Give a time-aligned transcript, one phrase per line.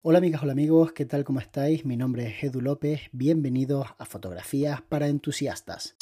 [0.00, 1.24] Hola amigas, hola amigos, ¿qué tal?
[1.24, 1.84] ¿Cómo estáis?
[1.84, 5.96] Mi nombre es Edu López, bienvenidos a Fotografías para Entusiastas.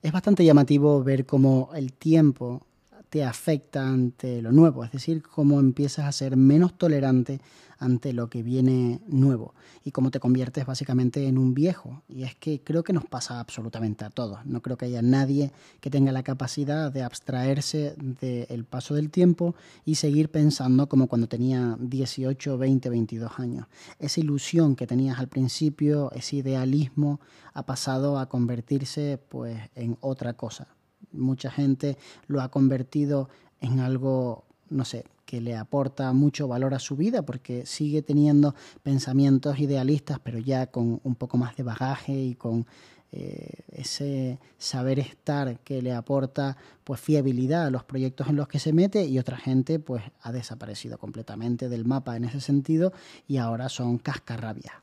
[0.00, 2.67] Es bastante llamativo ver cómo el tiempo
[3.10, 7.40] te afecta ante lo nuevo, es decir, cómo empiezas a ser menos tolerante
[7.78, 9.54] ante lo que viene nuevo
[9.84, 12.02] y cómo te conviertes básicamente en un viejo.
[12.08, 14.44] Y es que creo que nos pasa absolutamente a todos.
[14.44, 19.54] No creo que haya nadie que tenga la capacidad de abstraerse del paso del tiempo
[19.84, 23.66] y seguir pensando como cuando tenía 18, 20, 22 años.
[23.98, 27.20] Esa ilusión que tenías al principio, ese idealismo,
[27.54, 30.77] ha pasado a convertirse pues en otra cosa
[31.12, 33.28] mucha gente lo ha convertido
[33.60, 38.54] en algo, no sé, que le aporta mucho valor a su vida porque sigue teniendo
[38.82, 42.66] pensamientos idealistas, pero ya con un poco más de bagaje y con
[43.10, 48.58] eh, ese saber estar que le aporta pues fiabilidad a los proyectos en los que
[48.58, 52.92] se mete y otra gente pues ha desaparecido completamente del mapa en ese sentido
[53.26, 54.74] y ahora son cascarrabias.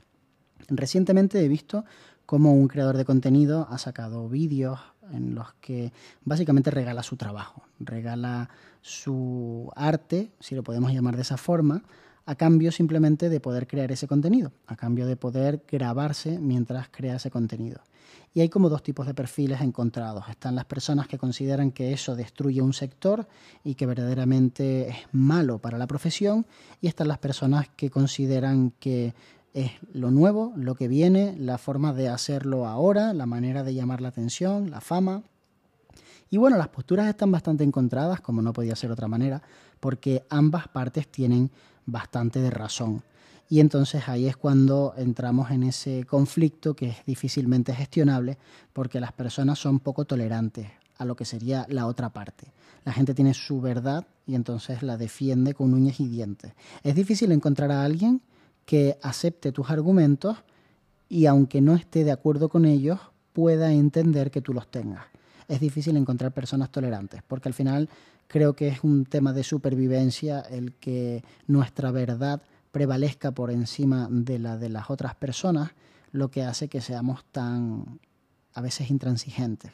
[0.69, 1.85] Recientemente he visto
[2.25, 4.79] cómo un creador de contenido ha sacado vídeos
[5.11, 5.91] en los que
[6.23, 8.49] básicamente regala su trabajo, regala
[8.81, 11.83] su arte, si lo podemos llamar de esa forma,
[12.25, 17.17] a cambio simplemente de poder crear ese contenido, a cambio de poder grabarse mientras crea
[17.17, 17.81] ese contenido.
[18.33, 20.25] Y hay como dos tipos de perfiles encontrados.
[20.29, 23.27] Están las personas que consideran que eso destruye un sector
[23.63, 26.45] y que verdaderamente es malo para la profesión,
[26.81, 29.13] y están las personas que consideran que
[29.55, 34.01] es lo nuevo, lo que viene, la forma de hacerlo ahora, la manera de llamar
[34.01, 35.23] la atención, la fama.
[36.29, 39.41] Y bueno, las posturas están bastante encontradas, como no podía ser otra manera,
[39.79, 41.49] porque ambas partes tienen
[41.85, 43.01] bastante de razón.
[43.47, 48.37] Y entonces ahí es cuando entramos en ese conflicto que es difícilmente gestionable,
[48.73, 50.67] porque las personas son poco tolerantes
[50.97, 52.51] a lo que sería la otra parte.
[52.83, 56.51] La gente tiene su verdad y entonces la defiende con uñas y dientes.
[56.83, 58.21] Es difícil encontrar a alguien
[58.65, 60.37] que acepte tus argumentos
[61.07, 62.99] y aunque no esté de acuerdo con ellos,
[63.33, 65.05] pueda entender que tú los tengas.
[65.47, 67.89] Es difícil encontrar personas tolerantes, porque al final
[68.27, 74.39] creo que es un tema de supervivencia el que nuestra verdad prevalezca por encima de
[74.39, 75.71] la de las otras personas,
[76.11, 77.99] lo que hace que seamos tan
[78.53, 79.71] a veces intransigentes.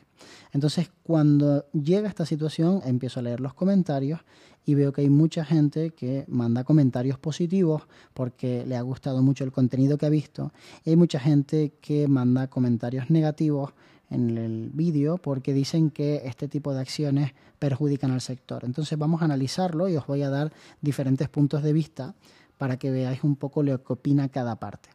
[0.51, 4.19] Entonces, cuando llega esta situación, empiezo a leer los comentarios
[4.65, 7.83] y veo que hay mucha gente que manda comentarios positivos
[8.13, 10.51] porque le ha gustado mucho el contenido que ha visto
[10.83, 13.73] y hay mucha gente que manda comentarios negativos
[14.09, 18.65] en el vídeo porque dicen que este tipo de acciones perjudican al sector.
[18.65, 20.51] Entonces vamos a analizarlo y os voy a dar
[20.81, 22.13] diferentes puntos de vista
[22.57, 24.89] para que veáis un poco lo que opina cada parte.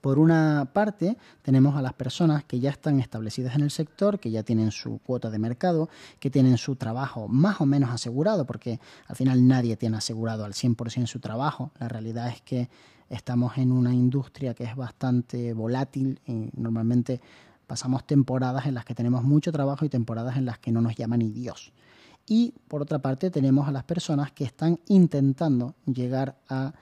[0.00, 4.30] Por una parte, tenemos a las personas que ya están establecidas en el sector, que
[4.30, 5.88] ya tienen su cuota de mercado,
[6.18, 10.52] que tienen su trabajo más o menos asegurado, porque al final nadie tiene asegurado al
[10.52, 11.72] 100% su trabajo.
[11.78, 12.68] La realidad es que
[13.10, 17.20] estamos en una industria que es bastante volátil y normalmente
[17.66, 20.96] pasamos temporadas en las que tenemos mucho trabajo y temporadas en las que no nos
[20.96, 21.72] llama ni Dios.
[22.26, 26.72] Y por otra parte tenemos a las personas que están intentando llegar a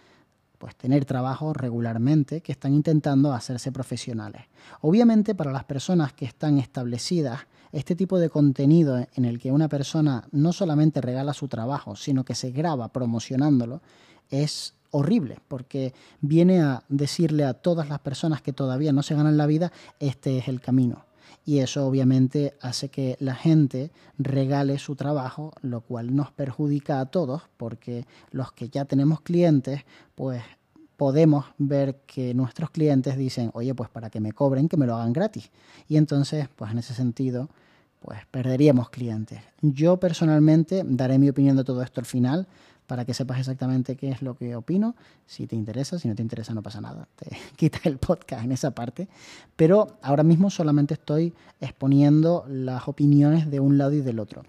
[0.60, 4.42] pues tener trabajo regularmente, que están intentando hacerse profesionales.
[4.82, 9.70] Obviamente para las personas que están establecidas, este tipo de contenido en el que una
[9.70, 13.80] persona no solamente regala su trabajo, sino que se graba promocionándolo,
[14.28, 19.38] es horrible, porque viene a decirle a todas las personas que todavía no se ganan
[19.38, 21.06] la vida, este es el camino.
[21.44, 27.06] Y eso obviamente hace que la gente regale su trabajo, lo cual nos perjudica a
[27.06, 29.82] todos, porque los que ya tenemos clientes,
[30.14, 30.42] pues
[30.96, 34.94] podemos ver que nuestros clientes dicen, oye, pues para que me cobren, que me lo
[34.94, 35.50] hagan gratis.
[35.88, 37.48] Y entonces, pues en ese sentido,
[38.00, 39.40] pues perderíamos clientes.
[39.62, 42.46] Yo personalmente daré mi opinión de todo esto al final
[42.90, 44.96] para que sepas exactamente qué es lo que opino.
[45.24, 47.06] Si te interesa, si no te interesa, no pasa nada.
[47.14, 49.06] Te quita el podcast en esa parte.
[49.54, 54.42] Pero ahora mismo solamente estoy exponiendo las opiniones de un lado y del otro.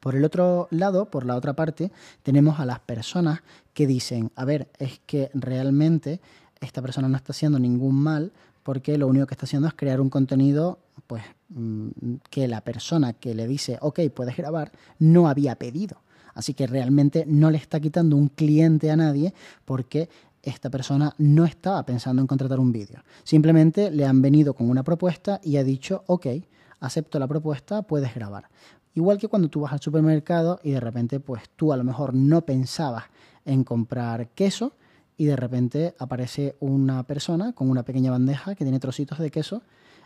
[0.00, 1.90] Por el otro lado, por la otra parte,
[2.22, 3.40] tenemos a las personas
[3.72, 6.20] que dicen, a ver, es que realmente
[6.60, 8.32] esta persona no está haciendo ningún mal
[8.64, 11.88] porque lo único que está haciendo es crear un contenido pues mm,
[12.28, 16.02] que la persona que le dice, ok, puedes grabar, no había pedido.
[16.34, 19.34] Así que realmente no le está quitando un cliente a nadie
[19.64, 20.08] porque
[20.42, 23.00] esta persona no estaba pensando en contratar un vídeo.
[23.22, 26.26] Simplemente le han venido con una propuesta y ha dicho, ok,
[26.80, 28.48] acepto la propuesta, puedes grabar.
[28.94, 32.12] Igual que cuando tú vas al supermercado y de repente pues tú a lo mejor
[32.14, 33.04] no pensabas
[33.44, 34.74] en comprar queso
[35.16, 39.62] y de repente aparece una persona con una pequeña bandeja que tiene trocitos de queso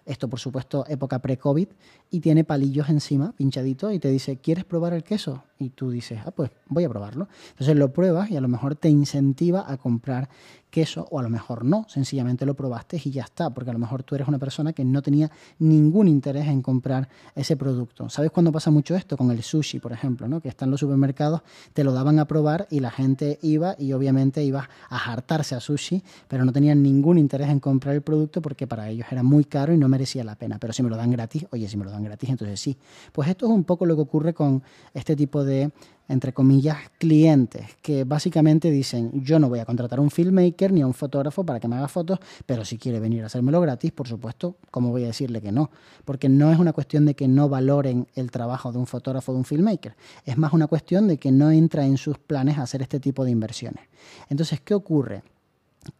[0.06, 1.68] esto por supuesto época pre-COVID,
[2.10, 5.42] y tiene palillos encima, pinchaditos, y te dice, ¿quieres probar el queso?
[5.58, 7.28] Y tú dices, ah, pues voy a probarlo.
[7.50, 10.28] Entonces lo pruebas y a lo mejor te incentiva a comprar
[10.76, 13.78] queso o a lo mejor no, sencillamente lo probaste y ya está, porque a lo
[13.78, 18.10] mejor tú eres una persona que no tenía ningún interés en comprar ese producto.
[18.10, 19.16] ¿Sabes cuándo pasa mucho esto?
[19.16, 20.42] Con el sushi, por ejemplo, ¿no?
[20.42, 21.40] que está en los supermercados,
[21.72, 25.60] te lo daban a probar y la gente iba y obviamente iba a hartarse a
[25.60, 29.46] sushi, pero no tenían ningún interés en comprar el producto porque para ellos era muy
[29.46, 30.58] caro y no merecía la pena.
[30.58, 32.76] Pero si me lo dan gratis, oye, si me lo dan gratis, entonces sí.
[33.12, 34.62] Pues esto es un poco lo que ocurre con
[34.92, 35.70] este tipo de
[36.08, 40.82] entre comillas, clientes que básicamente dicen, yo no voy a contratar a un filmmaker ni
[40.82, 43.92] a un fotógrafo para que me haga fotos, pero si quiere venir a hacérmelo gratis,
[43.92, 45.70] por supuesto, ¿cómo voy a decirle que no?
[46.04, 49.34] Porque no es una cuestión de que no valoren el trabajo de un fotógrafo o
[49.34, 52.82] de un filmmaker, es más una cuestión de que no entra en sus planes hacer
[52.82, 53.84] este tipo de inversiones.
[54.28, 55.22] Entonces, ¿qué ocurre?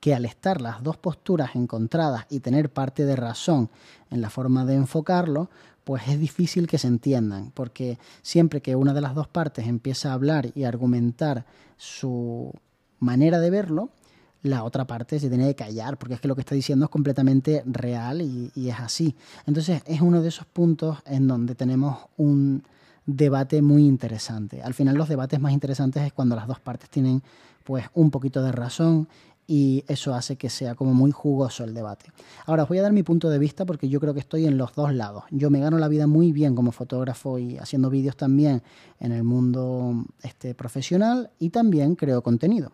[0.00, 3.70] que al estar las dos posturas encontradas y tener parte de razón
[4.10, 5.48] en la forma de enfocarlo,
[5.86, 10.10] pues es difícil que se entiendan, porque siempre que una de las dos partes empieza
[10.10, 11.46] a hablar y argumentar
[11.76, 12.52] su
[12.98, 13.90] manera de verlo,
[14.42, 16.90] la otra parte se tiene que callar, porque es que lo que está diciendo es
[16.90, 19.14] completamente real y, y es así.
[19.46, 22.64] Entonces es uno de esos puntos en donde tenemos un
[23.06, 24.62] debate muy interesante.
[24.62, 27.22] Al final los debates más interesantes es cuando las dos partes tienen
[27.62, 29.06] pues un poquito de razón
[29.46, 32.06] y eso hace que sea como muy jugoso el debate.
[32.46, 34.58] Ahora os voy a dar mi punto de vista porque yo creo que estoy en
[34.58, 35.24] los dos lados.
[35.30, 38.62] Yo me gano la vida muy bien como fotógrafo y haciendo vídeos también
[38.98, 42.72] en el mundo este, profesional y también creo contenido.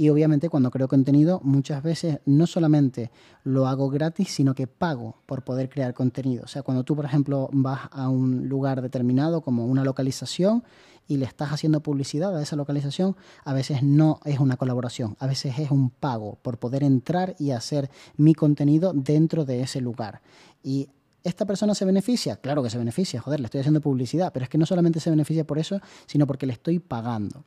[0.00, 3.10] Y obviamente cuando creo contenido muchas veces no solamente
[3.42, 6.44] lo hago gratis, sino que pago por poder crear contenido.
[6.44, 10.62] O sea, cuando tú, por ejemplo, vas a un lugar determinado como una localización
[11.08, 15.26] y le estás haciendo publicidad a esa localización, a veces no es una colaboración, a
[15.26, 20.22] veces es un pago por poder entrar y hacer mi contenido dentro de ese lugar.
[20.62, 20.90] Y
[21.24, 22.36] ¿Esta persona se beneficia?
[22.36, 25.10] Claro que se beneficia, joder, le estoy haciendo publicidad, pero es que no solamente se
[25.10, 27.42] beneficia por eso, sino porque le estoy pagando.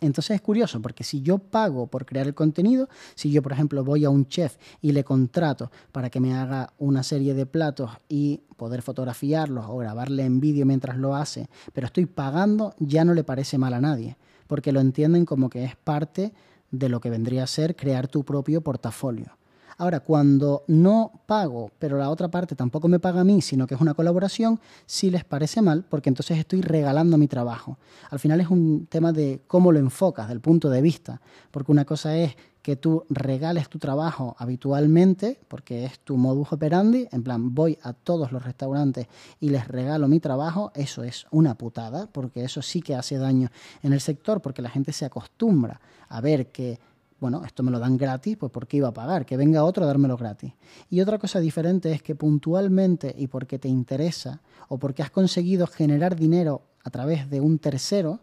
[0.00, 3.84] Entonces es curioso porque si yo pago por crear el contenido, si yo por ejemplo
[3.84, 7.90] voy a un chef y le contrato para que me haga una serie de platos
[8.08, 13.14] y poder fotografiarlos o grabarle en vídeo mientras lo hace, pero estoy pagando, ya no
[13.14, 14.16] le parece mal a nadie,
[14.46, 16.32] porque lo entienden como que es parte
[16.70, 19.36] de lo que vendría a ser crear tu propio portafolio.
[19.82, 23.74] Ahora, cuando no pago, pero la otra parte tampoco me paga a mí, sino que
[23.74, 27.78] es una colaboración, sí les parece mal, porque entonces estoy regalando mi trabajo.
[28.08, 31.20] Al final es un tema de cómo lo enfocas, del punto de vista,
[31.50, 37.08] porque una cosa es que tú regales tu trabajo habitualmente, porque es tu modus operandi,
[37.10, 39.08] en plan, voy a todos los restaurantes
[39.40, 43.50] y les regalo mi trabajo, eso es una putada, porque eso sí que hace daño
[43.82, 46.78] en el sector, porque la gente se acostumbra a ver que
[47.22, 49.24] bueno, esto me lo dan gratis, pues ¿por qué iba a pagar?
[49.24, 50.54] Que venga otro a dármelo gratis.
[50.90, 55.68] Y otra cosa diferente es que puntualmente y porque te interesa o porque has conseguido
[55.68, 58.18] generar dinero a través de un tercero,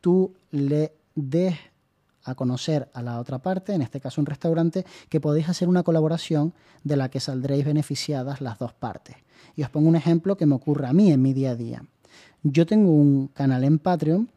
[0.00, 1.56] tú le des
[2.22, 5.82] a conocer a la otra parte, en este caso un restaurante, que podéis hacer una
[5.82, 6.54] colaboración
[6.84, 9.16] de la que saldréis beneficiadas las dos partes.
[9.56, 11.82] Y os pongo un ejemplo que me ocurre a mí en mi día a día.
[12.44, 14.30] Yo tengo un canal en Patreon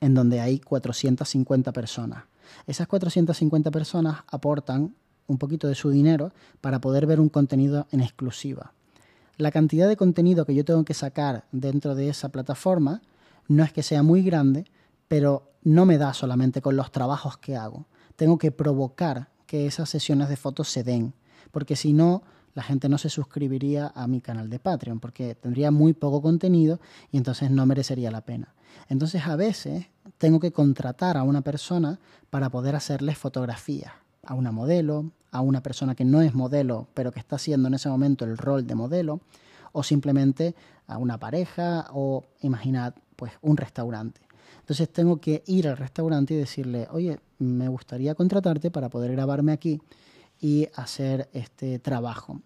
[0.00, 2.24] en donde hay 450 personas.
[2.66, 4.94] Esas 450 personas aportan
[5.26, 8.72] un poquito de su dinero para poder ver un contenido en exclusiva.
[9.36, 13.02] La cantidad de contenido que yo tengo que sacar dentro de esa plataforma
[13.46, 14.64] no es que sea muy grande,
[15.06, 17.86] pero no me da solamente con los trabajos que hago.
[18.16, 21.14] Tengo que provocar que esas sesiones de fotos se den,
[21.50, 22.22] porque si no,
[22.54, 26.80] la gente no se suscribiría a mi canal de Patreon, porque tendría muy poco contenido
[27.12, 28.54] y entonces no merecería la pena.
[28.88, 29.86] Entonces a veces
[30.18, 31.98] tengo que contratar a una persona
[32.30, 33.92] para poder hacerles fotografías,
[34.24, 37.74] a una modelo, a una persona que no es modelo, pero que está haciendo en
[37.74, 39.20] ese momento el rol de modelo,
[39.72, 40.54] o simplemente
[40.86, 44.20] a una pareja o imaginad pues un restaurante.
[44.60, 49.52] Entonces tengo que ir al restaurante y decirle, oye, me gustaría contratarte para poder grabarme
[49.52, 49.80] aquí
[50.40, 52.40] y hacer este trabajo.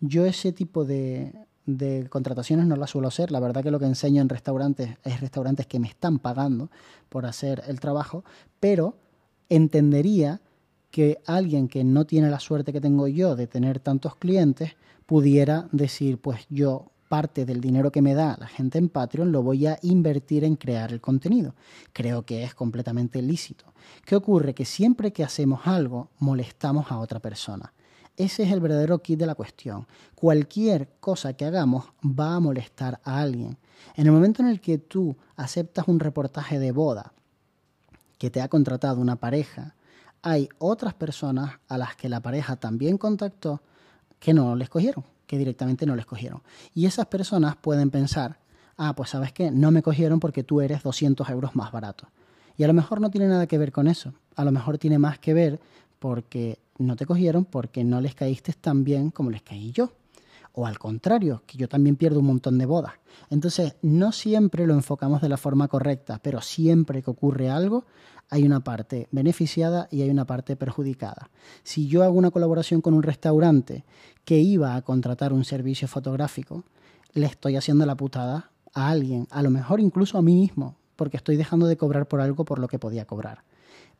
[0.00, 1.32] Yo ese tipo de,
[1.66, 3.30] de contrataciones no las suelo hacer.
[3.30, 6.70] La verdad que lo que enseño en restaurantes es restaurantes que me están pagando
[7.08, 8.24] por hacer el trabajo,
[8.60, 8.96] pero
[9.48, 10.40] entendería
[10.90, 15.68] que alguien que no tiene la suerte que tengo yo de tener tantos clientes pudiera
[15.72, 19.68] decir, pues yo parte del dinero que me da la gente en Patreon lo voy
[19.68, 21.54] a invertir en crear el contenido.
[21.92, 23.66] Creo que es completamente lícito.
[24.04, 24.52] ¿Qué ocurre?
[24.52, 27.72] Que siempre que hacemos algo molestamos a otra persona.
[28.16, 29.86] Ese es el verdadero kit de la cuestión.
[30.16, 33.58] Cualquier cosa que hagamos va a molestar a alguien.
[33.94, 37.12] En el momento en el que tú aceptas un reportaje de boda
[38.18, 39.76] que te ha contratado una pareja,
[40.20, 43.62] hay otras personas a las que la pareja también contactó
[44.18, 46.42] que no les cogieron directamente no les cogieron.
[46.74, 48.38] Y esas personas pueden pensar,
[48.76, 52.08] ah, pues sabes qué, no me cogieron porque tú eres 200 euros más barato.
[52.56, 54.12] Y a lo mejor no tiene nada que ver con eso.
[54.36, 55.60] A lo mejor tiene más que ver
[55.98, 59.92] porque no te cogieron porque no les caíste tan bien como les caí yo.
[60.54, 62.94] O al contrario, que yo también pierdo un montón de bodas.
[63.28, 67.84] Entonces, no siempre lo enfocamos de la forma correcta, pero siempre que ocurre algo,
[68.30, 71.30] hay una parte beneficiada y hay una parte perjudicada.
[71.62, 73.84] Si yo hago una colaboración con un restaurante
[74.24, 76.64] que iba a contratar un servicio fotográfico,
[77.12, 81.16] le estoy haciendo la putada a alguien, a lo mejor incluso a mí mismo, porque
[81.16, 83.44] estoy dejando de cobrar por algo por lo que podía cobrar.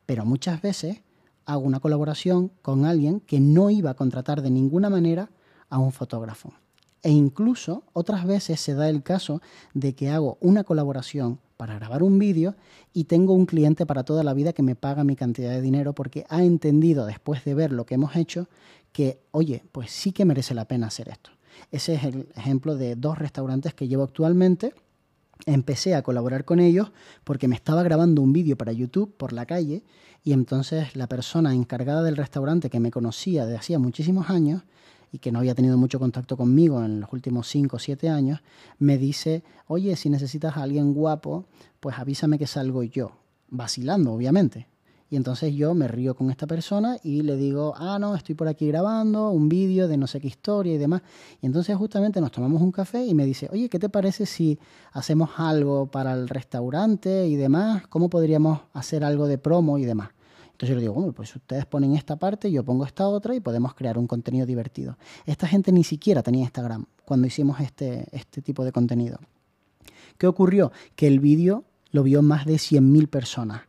[0.06, 1.00] Pero muchas veces
[1.46, 5.30] hago una colaboración con alguien que no iba a contratar de ninguna manera
[5.68, 6.52] a un fotógrafo.
[7.02, 9.42] E incluso otras veces se da el caso
[9.74, 12.56] de que hago una colaboración para grabar un vídeo
[12.92, 15.94] y tengo un cliente para toda la vida que me paga mi cantidad de dinero
[15.94, 18.48] porque ha entendido después de ver lo que hemos hecho
[18.92, 21.30] que, oye, pues sí que merece la pena hacer esto.
[21.70, 24.74] Ese es el ejemplo de dos restaurantes que llevo actualmente.
[25.46, 26.92] Empecé a colaborar con ellos
[27.24, 29.84] porque me estaba grabando un vídeo para YouTube por la calle
[30.22, 34.62] y entonces la persona encargada del restaurante que me conocía de hacía muchísimos años
[35.14, 38.40] y que no había tenido mucho contacto conmigo en los últimos 5 o 7 años,
[38.80, 41.44] me dice, oye, si necesitas a alguien guapo,
[41.78, 43.12] pues avísame que salgo yo,
[43.48, 44.66] vacilando, obviamente.
[45.08, 48.48] Y entonces yo me río con esta persona y le digo, ah, no, estoy por
[48.48, 51.02] aquí grabando un vídeo de no sé qué historia y demás.
[51.40, 54.58] Y entonces justamente nos tomamos un café y me dice, oye, ¿qué te parece si
[54.90, 57.86] hacemos algo para el restaurante y demás?
[57.86, 60.08] ¿Cómo podríamos hacer algo de promo y demás?
[60.64, 63.40] Entonces yo le digo, bueno, pues ustedes ponen esta parte, yo pongo esta otra y
[63.40, 64.96] podemos crear un contenido divertido.
[65.26, 69.18] Esta gente ni siquiera tenía Instagram cuando hicimos este, este tipo de contenido.
[70.16, 70.72] ¿Qué ocurrió?
[70.96, 73.64] Que el vídeo lo vio más de 100.000 personas.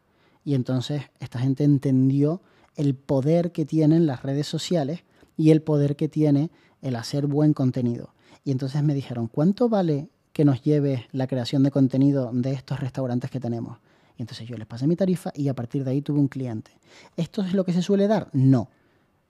[0.46, 2.40] Y entonces esta gente entendió
[2.78, 5.04] el poder que tienen las redes sociales
[5.36, 6.50] y el poder que tiene
[6.82, 8.14] el hacer buen contenido.
[8.46, 12.80] Y entonces me dijeron, ¿cuánto vale que nos lleve la creación de contenido de estos
[12.80, 13.80] restaurantes que tenemos?
[14.18, 16.72] Y entonces yo les pasé mi tarifa y a partir de ahí tuve un cliente.
[17.18, 18.30] ¿Esto es lo que se suele dar?
[18.34, 18.70] No.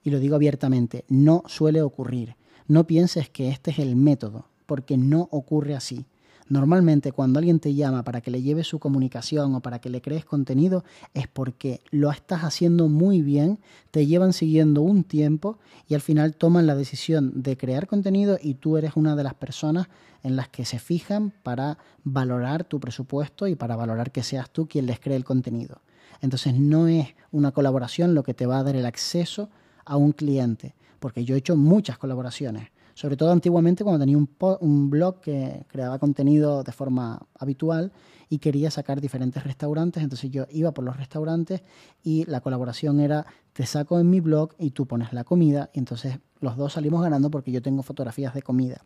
[0.02, 2.36] Y lo digo abiertamente, no suele ocurrir.
[2.68, 6.06] No pienses que este es el método, porque no ocurre así.
[6.48, 10.00] Normalmente cuando alguien te llama para que le lleves su comunicación o para que le
[10.00, 13.58] crees contenido es porque lo estás haciendo muy bien,
[13.90, 18.54] te llevan siguiendo un tiempo y al final toman la decisión de crear contenido y
[18.54, 19.88] tú eres una de las personas
[20.22, 24.68] en las que se fijan para valorar tu presupuesto y para valorar que seas tú
[24.68, 25.80] quien les cree el contenido.
[26.20, 29.50] Entonces no es una colaboración lo que te va a dar el acceso
[29.84, 34.90] a un cliente, porque yo he hecho muchas colaboraciones sobre todo antiguamente cuando tenía un,
[34.90, 37.92] blog que creaba contenido de forma habitual
[38.30, 41.60] y quería sacar diferentes restaurantes, entonces yo iba por los restaurantes
[42.02, 45.78] y la colaboración era te saco en mi blog y tú pones la comida y
[45.80, 48.82] entonces los dos salimos ganando porque yo tengo fotografías de comida.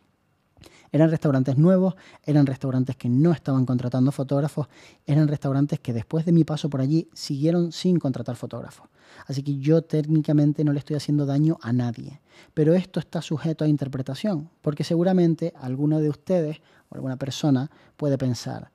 [0.90, 4.66] Eran restaurantes nuevos, eran restaurantes que no estaban contratando fotógrafos,
[5.06, 8.88] eran restaurantes que después de mi paso por allí siguieron sin contratar fotógrafos.
[9.26, 12.20] Así que yo técnicamente no le estoy haciendo daño a nadie.
[12.54, 18.18] Pero esto está sujeto a interpretación, porque seguramente alguno de ustedes o alguna persona puede
[18.18, 18.70] pensar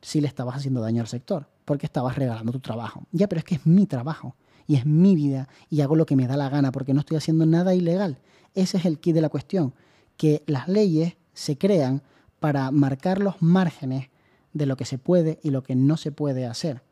[0.00, 3.06] si le estabas haciendo daño al sector, porque estabas regalando tu trabajo.
[3.12, 4.36] Ya, pero es que es mi trabajo
[4.66, 7.16] y es mi vida y hago lo que me da la gana porque no estoy
[7.16, 8.18] haciendo nada ilegal.
[8.54, 9.74] Ese es el kit de la cuestión,
[10.16, 12.02] que las leyes se crean
[12.38, 14.10] para marcar los márgenes
[14.52, 16.82] de lo que se puede y lo que no se puede hacer.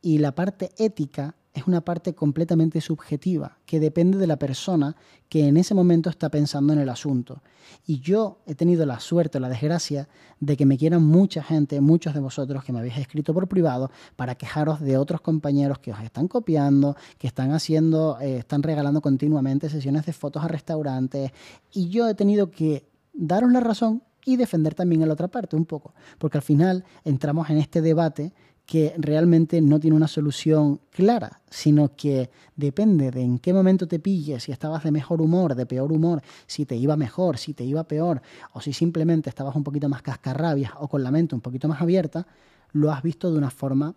[0.00, 4.96] Y la parte ética es una parte completamente subjetiva, que depende de la persona
[5.28, 7.42] que en ese momento está pensando en el asunto.
[7.86, 10.08] Y yo he tenido la suerte o la desgracia
[10.40, 13.90] de que me quieran mucha gente, muchos de vosotros que me habéis escrito por privado
[14.16, 19.00] para quejaros de otros compañeros que os están copiando, que están haciendo, eh, están regalando
[19.00, 21.32] continuamente sesiones de fotos a restaurantes.
[21.72, 25.56] Y yo he tenido que daros la razón y defender también a la otra parte
[25.56, 28.34] un poco, porque al final entramos en este debate
[28.68, 33.98] que realmente no tiene una solución clara, sino que depende de en qué momento te
[33.98, 37.64] pilles, si estabas de mejor humor, de peor humor, si te iba mejor, si te
[37.64, 38.20] iba peor,
[38.52, 41.80] o si simplemente estabas un poquito más cascarrabias o con la mente un poquito más
[41.80, 42.26] abierta,
[42.72, 43.94] lo has visto de una forma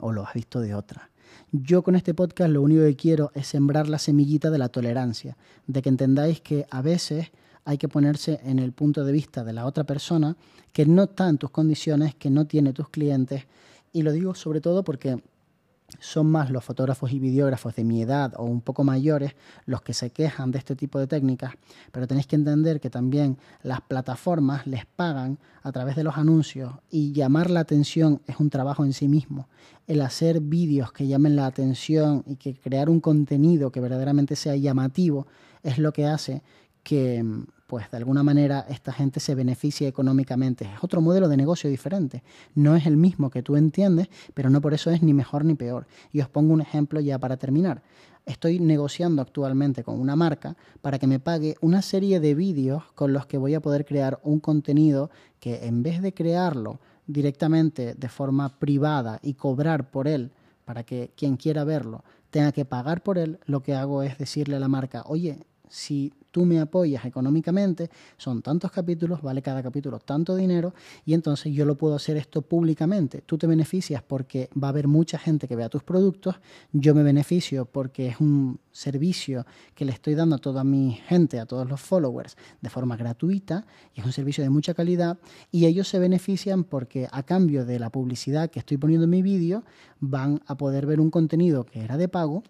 [0.00, 1.08] o lo has visto de otra.
[1.52, 5.36] Yo con este podcast lo único que quiero es sembrar la semillita de la tolerancia,
[5.68, 7.30] de que entendáis que a veces
[7.64, 10.36] hay que ponerse en el punto de vista de la otra persona
[10.72, 13.44] que no está en tus condiciones, que no tiene tus clientes.
[13.96, 15.22] Y lo digo sobre todo porque
[16.00, 19.32] son más los fotógrafos y videógrafos de mi edad o un poco mayores
[19.64, 21.54] los que se quejan de este tipo de técnicas,
[21.92, 26.74] pero tenéis que entender que también las plataformas les pagan a través de los anuncios
[26.90, 29.48] y llamar la atención es un trabajo en sí mismo.
[29.86, 34.56] El hacer vídeos que llamen la atención y que crear un contenido que verdaderamente sea
[34.56, 35.26] llamativo
[35.62, 36.42] es lo que hace
[36.82, 37.24] que,
[37.66, 40.64] pues de alguna manera esta gente se beneficia económicamente.
[40.64, 42.22] Es otro modelo de negocio diferente.
[42.54, 45.54] No es el mismo que tú entiendes, pero no por eso es ni mejor ni
[45.54, 45.86] peor.
[46.12, 47.82] Y os pongo un ejemplo ya para terminar.
[48.24, 53.12] Estoy negociando actualmente con una marca para que me pague una serie de vídeos con
[53.12, 58.08] los que voy a poder crear un contenido que en vez de crearlo directamente de
[58.08, 60.32] forma privada y cobrar por él
[60.64, 64.56] para que quien quiera verlo tenga que pagar por él, lo que hago es decirle
[64.56, 67.88] a la marca, oye, si tú me apoyas económicamente,
[68.18, 70.74] son tantos capítulos, vale cada capítulo tanto dinero
[71.06, 73.22] y entonces yo lo puedo hacer esto públicamente.
[73.24, 76.34] Tú te beneficias porque va a haber mucha gente que vea tus productos,
[76.72, 81.40] yo me beneficio porque es un servicio que le estoy dando a toda mi gente,
[81.40, 83.64] a todos los followers, de forma gratuita
[83.94, 85.16] y es un servicio de mucha calidad
[85.50, 89.22] y ellos se benefician porque a cambio de la publicidad que estoy poniendo en mi
[89.22, 89.64] vídeo
[90.00, 92.42] van a poder ver un contenido que era de pago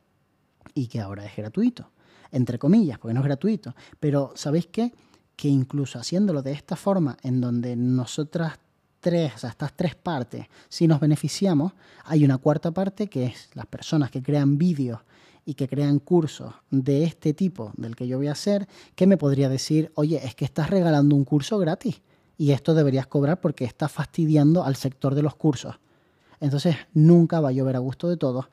[0.75, 1.89] y que ahora es gratuito
[2.37, 3.75] entre comillas, porque no es gratuito.
[3.99, 4.93] Pero ¿sabéis qué?
[5.35, 8.59] Que incluso haciéndolo de esta forma, en donde nosotras
[9.01, 11.73] tres, o estas tres partes, si nos beneficiamos,
[12.05, 15.01] hay una cuarta parte que es las personas que crean vídeos
[15.45, 19.17] y que crean cursos de este tipo del que yo voy a hacer, que me
[19.17, 22.03] podría decir, oye, es que estás regalando un curso gratis
[22.37, 25.77] y esto deberías cobrar porque estás fastidiando al sector de los cursos.
[26.41, 28.47] Entonces nunca va a llover a gusto de todos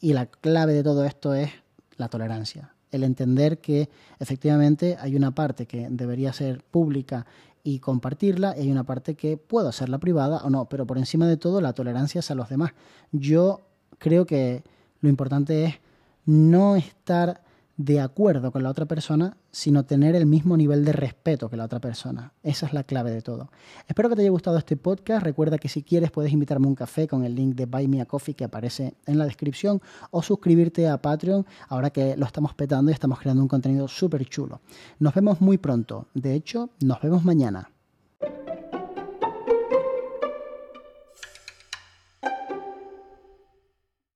[0.00, 1.50] y la clave de todo esto es
[1.96, 7.26] la tolerancia el entender que efectivamente hay una parte que debería ser pública
[7.62, 11.26] y compartirla y hay una parte que puedo hacerla privada o no, pero por encima
[11.26, 12.72] de todo la tolerancia es a los demás.
[13.12, 13.60] Yo
[13.98, 14.62] creo que
[15.00, 15.74] lo importante es
[16.24, 17.42] no estar
[17.80, 21.64] de acuerdo con la otra persona, sino tener el mismo nivel de respeto que la
[21.64, 22.34] otra persona.
[22.42, 23.50] Esa es la clave de todo.
[23.88, 25.24] Espero que te haya gustado este podcast.
[25.24, 28.04] Recuerda que si quieres puedes invitarme un café con el link de Buy Me a
[28.04, 32.90] Coffee que aparece en la descripción o suscribirte a Patreon ahora que lo estamos petando
[32.90, 34.60] y estamos creando un contenido súper chulo.
[34.98, 36.06] Nos vemos muy pronto.
[36.12, 37.70] De hecho, nos vemos mañana.